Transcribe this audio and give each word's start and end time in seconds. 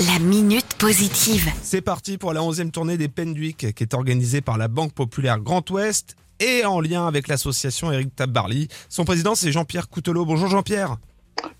La 0.00 0.18
minute 0.18 0.74
positive. 0.76 1.48
C'est 1.62 1.80
parti 1.80 2.18
pour 2.18 2.32
la 2.32 2.40
11e 2.40 2.72
tournée 2.72 2.96
des 2.96 3.06
Penduic 3.06 3.72
qui 3.72 3.82
est 3.84 3.94
organisée 3.94 4.40
par 4.40 4.58
la 4.58 4.66
Banque 4.66 4.92
Populaire 4.92 5.38
Grand 5.38 5.70
Ouest 5.70 6.16
et 6.40 6.64
en 6.64 6.80
lien 6.80 7.06
avec 7.06 7.28
l'association 7.28 7.92
Eric 7.92 8.16
Tabarly. 8.16 8.66
Son 8.88 9.04
président 9.04 9.36
c'est 9.36 9.52
Jean-Pierre 9.52 9.88
Coutelot. 9.88 10.24
Bonjour 10.24 10.48
Jean-Pierre. 10.48 10.96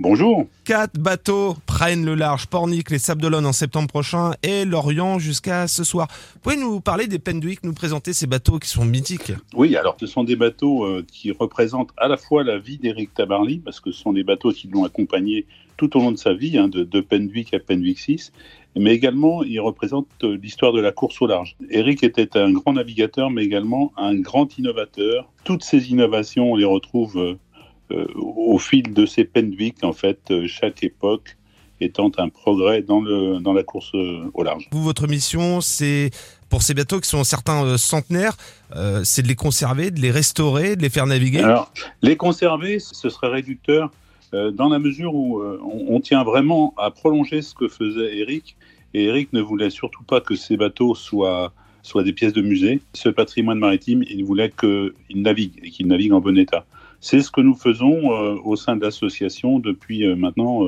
Bonjour. 0.00 0.46
Quatre 0.64 0.96
bateaux 0.96 1.56
prennent 1.66 2.04
le 2.04 2.14
large 2.14 2.46
Pornic, 2.46 2.88
les 2.92 3.00
Sables 3.00 3.20
d'Olonne 3.20 3.46
en 3.46 3.52
septembre 3.52 3.88
prochain 3.88 4.30
et 4.44 4.64
Lorient 4.64 5.18
jusqu'à 5.18 5.66
ce 5.66 5.82
soir. 5.82 6.06
Vous 6.34 6.38
pouvez 6.38 6.56
nous 6.56 6.78
parler 6.78 7.08
des 7.08 7.18
Penduic, 7.18 7.64
nous 7.64 7.72
présenter 7.72 8.12
ces 8.12 8.28
bateaux 8.28 8.60
qui 8.60 8.68
sont 8.68 8.84
mythiques? 8.84 9.32
Oui, 9.56 9.74
alors 9.74 9.96
ce 9.98 10.06
sont 10.06 10.22
des 10.22 10.36
bateaux 10.36 10.84
euh, 10.84 11.04
qui 11.12 11.32
représentent 11.32 11.90
à 11.96 12.06
la 12.06 12.16
fois 12.16 12.44
la 12.44 12.60
vie 12.60 12.78
d'Éric 12.78 13.12
Tabarly, 13.12 13.58
parce 13.58 13.80
que 13.80 13.90
ce 13.90 14.00
sont 14.00 14.12
des 14.12 14.22
bateaux 14.22 14.52
qui 14.52 14.68
l'ont 14.68 14.84
accompagné 14.84 15.46
tout 15.76 15.96
au 15.96 16.00
long 16.00 16.12
de 16.12 16.16
sa 16.16 16.32
vie, 16.32 16.58
hein, 16.58 16.68
de, 16.68 16.84
de 16.84 17.00
Penduic 17.00 17.52
à 17.52 17.58
Penduic 17.58 17.98
6, 17.98 18.32
mais 18.76 18.94
également 18.94 19.42
ils 19.42 19.60
représentent 19.60 20.06
euh, 20.22 20.38
l'histoire 20.40 20.72
de 20.72 20.80
la 20.80 20.92
course 20.92 21.20
au 21.22 21.26
large. 21.26 21.56
Éric 21.70 22.04
était 22.04 22.38
un 22.38 22.52
grand 22.52 22.74
navigateur, 22.74 23.30
mais 23.30 23.44
également 23.44 23.92
un 23.96 24.14
grand 24.14 24.58
innovateur. 24.58 25.28
Toutes 25.42 25.64
ces 25.64 25.90
innovations, 25.90 26.52
on 26.52 26.56
les 26.56 26.64
retrouve 26.64 27.18
euh, 27.18 27.38
au 28.14 28.58
fil 28.58 28.94
de 28.94 29.06
ces 29.06 29.24
Penduic, 29.24 29.82
en 29.82 29.92
fait, 29.92 30.18
euh, 30.30 30.46
chaque 30.46 30.82
époque 30.82 31.36
étant 31.80 32.10
un 32.18 32.28
progrès 32.28 32.82
dans, 32.82 33.00
le, 33.00 33.38
dans 33.38 33.52
la 33.52 33.62
course 33.62 33.92
euh, 33.94 34.30
au 34.34 34.42
large. 34.42 34.68
Vous, 34.72 34.82
votre 34.82 35.06
mission, 35.06 35.60
c'est 35.60 36.10
pour 36.48 36.62
ces 36.62 36.74
bateaux 36.74 37.00
qui 37.00 37.08
sont 37.08 37.22
certains 37.22 37.64
euh, 37.64 37.76
centenaires, 37.76 38.36
euh, 38.74 39.02
c'est 39.04 39.22
de 39.22 39.28
les 39.28 39.36
conserver, 39.36 39.90
de 39.90 40.00
les 40.00 40.10
restaurer, 40.10 40.74
de 40.74 40.82
les 40.82 40.88
faire 40.88 41.06
naviguer? 41.06 41.38
Alors, 41.38 41.72
les 42.02 42.16
conserver, 42.16 42.80
ce 42.80 43.08
serait 43.08 43.28
réducteur 43.28 43.90
euh, 44.34 44.50
dans 44.50 44.68
la 44.68 44.78
mesure 44.78 45.14
où 45.14 45.40
euh, 45.40 45.60
on, 45.62 45.94
on 45.94 46.00
tient 46.00 46.24
vraiment 46.24 46.74
à 46.76 46.90
prolonger 46.90 47.42
ce 47.42 47.54
que 47.54 47.68
faisait 47.68 48.18
Eric. 48.18 48.56
Et 48.94 49.04
Eric 49.04 49.32
ne 49.32 49.40
voulait 49.40 49.70
surtout 49.70 50.02
pas 50.02 50.20
que 50.20 50.34
ces 50.34 50.56
bateaux 50.56 50.94
soient, 50.94 51.52
soient 51.82 52.02
des 52.02 52.12
pièces 52.12 52.32
de 52.32 52.42
musée. 52.42 52.80
Ce 52.94 53.08
patrimoine 53.08 53.58
maritime, 53.58 54.02
il 54.08 54.24
voulait 54.24 54.50
qu'il 54.50 55.22
navigue 55.22 55.60
et 55.62 55.70
qu'il 55.70 55.86
navigue 55.86 56.12
en 56.12 56.20
bon 56.20 56.36
état. 56.36 56.64
C'est 57.00 57.20
ce 57.22 57.30
que 57.30 57.40
nous 57.40 57.54
faisons 57.54 58.12
euh, 58.12 58.36
au 58.44 58.56
sein 58.56 58.76
de 58.76 58.82
l'association 58.82 59.58
depuis 59.58 60.04
euh, 60.06 60.16
maintenant 60.16 60.64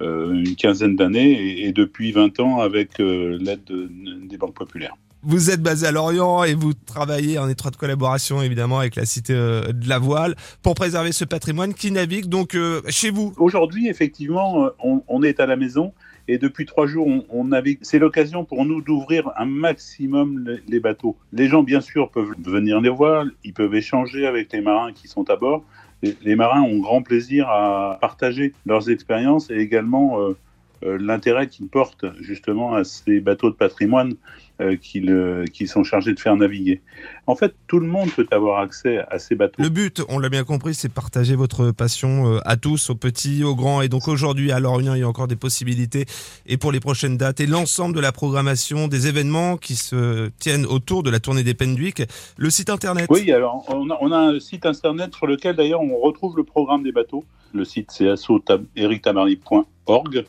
euh, 0.00 0.32
une 0.32 0.54
quinzaine 0.56 0.94
d'années 0.96 1.62
et, 1.66 1.72
depuis 1.72 2.12
20 2.12 2.38
ans 2.40 2.60
avec 2.60 2.98
l'aide 2.98 3.64
de- 3.66 3.90
des 4.28 4.36
banques 4.36 4.54
populaires. 4.54 4.94
Vous 5.22 5.50
êtes 5.50 5.62
basé 5.62 5.86
à 5.86 5.92
Lorient 5.92 6.44
et 6.44 6.54
vous 6.54 6.72
travaillez 6.74 7.38
en 7.38 7.48
étroite 7.48 7.76
collaboration 7.76 8.42
évidemment 8.42 8.78
avec 8.78 8.94
la 8.94 9.06
cité 9.06 9.32
de 9.32 9.88
la 9.88 9.98
voile 9.98 10.36
pour 10.62 10.74
préserver 10.74 11.10
ce 11.10 11.24
patrimoine 11.24 11.74
qui 11.74 11.90
navigue 11.90 12.26
donc 12.26 12.56
chez 12.88 13.10
vous. 13.10 13.32
Aujourd'hui, 13.38 13.88
effectivement, 13.88 14.68
on 15.08 15.22
est 15.24 15.40
à 15.40 15.46
la 15.46 15.56
maison 15.56 15.92
et 16.28 16.38
depuis 16.38 16.66
trois 16.66 16.86
jours, 16.86 17.06
on, 17.30 17.44
navigue. 17.44 17.78
C'est 17.82 17.98
l'occasion 17.98 18.44
pour 18.44 18.64
nous 18.64 18.80
d'ouvrir 18.80 19.30
un 19.36 19.46
maximum 19.46 20.58
les, 20.66 20.80
bateaux. 20.80 21.16
Les 21.32 21.46
gens, 21.46 21.62
bien 21.62 21.80
sûr, 21.80 22.10
peuvent 22.10 22.34
venir 22.38 22.80
les 22.80 22.90
voir, 22.90 23.24
ils 23.44 23.52
peuvent 23.52 23.74
échanger 23.74 24.26
avec 24.26 24.52
les 24.52 24.60
marins 24.60 24.92
qui 24.92 25.08
sont 25.08 25.28
à 25.30 25.36
bord. 25.36 25.64
Les, 26.02 26.16
les 26.22 26.36
marins 26.36 26.62
ont 26.62 26.78
grand 26.78 27.02
plaisir 27.02 27.48
à 27.48 27.98
partager 28.00 28.52
leurs 28.66 28.90
expériences 28.90 29.50
et 29.50 29.56
également 29.56 30.20
euh, 30.20 30.36
l'intérêt 30.82 31.48
qu'ils 31.48 31.68
portent 31.68 32.06
justement 32.20 32.74
à 32.74 32.84
ces 32.84 33.20
bateaux 33.20 33.50
de 33.50 33.54
patrimoine 33.54 34.14
euh, 34.58 34.76
qu'ils 34.76 35.10
euh, 35.10 35.44
sont 35.66 35.84
chargés 35.84 36.14
de 36.14 36.18
faire 36.18 36.34
naviguer. 36.34 36.80
En 37.26 37.36
fait, 37.36 37.54
tout 37.66 37.78
le 37.78 37.86
monde 37.86 38.10
peut 38.10 38.26
avoir 38.30 38.60
accès 38.60 39.00
à 39.10 39.18
ces 39.18 39.34
bateaux. 39.34 39.62
Le 39.62 39.68
but, 39.68 40.00
on 40.08 40.18
l'a 40.18 40.30
bien 40.30 40.44
compris, 40.44 40.72
c'est 40.72 40.88
partager 40.88 41.36
votre 41.36 41.72
passion 41.72 42.32
euh, 42.32 42.38
à 42.46 42.56
tous, 42.56 42.88
aux 42.88 42.94
petits, 42.94 43.44
aux 43.44 43.54
grands. 43.54 43.82
Et 43.82 43.90
donc 43.90 44.08
aujourd'hui 44.08 44.52
à 44.52 44.60
Lorient, 44.60 44.94
il 44.94 45.00
y 45.00 45.02
a 45.02 45.08
encore 45.08 45.28
des 45.28 45.36
possibilités 45.36 46.06
et 46.46 46.56
pour 46.56 46.72
les 46.72 46.80
prochaines 46.80 47.18
dates 47.18 47.38
et 47.40 47.46
l'ensemble 47.46 47.94
de 47.94 48.00
la 48.00 48.12
programmation 48.12 48.88
des 48.88 49.08
événements 49.08 49.58
qui 49.58 49.76
se 49.76 50.30
tiennent 50.38 50.64
autour 50.64 51.02
de 51.02 51.10
la 51.10 51.20
tournée 51.20 51.42
des 51.42 51.52
Penduic. 51.52 52.04
Le 52.38 52.48
site 52.48 52.70
internet. 52.70 53.08
Oui, 53.10 53.30
alors 53.30 53.62
on 53.68 53.90
a, 53.90 53.98
on 54.00 54.10
a 54.10 54.16
un 54.16 54.40
site 54.40 54.64
internet 54.64 55.14
sur 55.14 55.26
lequel 55.26 55.56
d'ailleurs 55.56 55.82
on 55.82 55.98
retrouve 55.98 56.34
le 56.34 56.44
programme 56.44 56.82
des 56.82 56.92
bateaux. 56.92 57.26
Le 57.52 57.66
site 57.66 57.90
c'est 57.90 58.08
asso.erictamarly.org. 58.08 60.24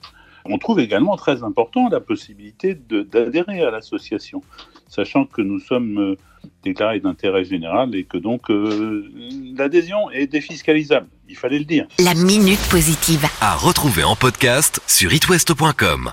On 0.49 0.57
trouve 0.57 0.79
également 0.79 1.15
très 1.15 1.43
important 1.43 1.89
la 1.89 1.99
possibilité 1.99 2.75
d'adhérer 2.75 3.61
à 3.61 3.71
l'association, 3.71 4.41
sachant 4.87 5.25
que 5.25 5.41
nous 5.41 5.59
sommes 5.59 5.97
euh, 5.99 6.15
déclarés 6.63 6.99
d'intérêt 6.99 7.43
général 7.43 7.95
et 7.95 8.03
que 8.03 8.17
donc 8.17 8.49
euh, 8.49 9.05
l'adhésion 9.57 10.09
est 10.11 10.27
défiscalisable. 10.27 11.07
Il 11.29 11.35
fallait 11.35 11.59
le 11.59 11.65
dire. 11.65 11.87
La 11.99 12.13
minute 12.13 12.65
positive. 12.69 13.25
À 13.41 13.55
retrouver 13.55 14.03
en 14.03 14.15
podcast 14.15 14.81
sur 14.87 15.13
itwest.com. 15.13 16.11